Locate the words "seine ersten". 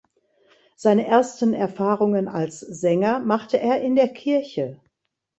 0.77-1.53